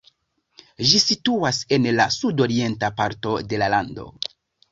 Ĝi 0.91 1.01
situas 1.01 1.59
en 1.77 1.85
la 1.99 2.07
sudorienta 2.17 2.91
parto 3.01 3.35
de 3.51 3.63
la 3.65 3.71
lando. 3.77 4.09